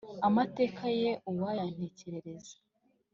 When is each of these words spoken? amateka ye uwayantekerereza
amateka 0.27 0.83
ye 0.99 1.11
uwayantekerereza 1.31 2.55